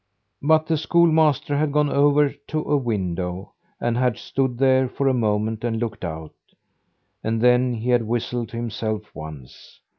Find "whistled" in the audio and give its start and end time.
8.07-8.49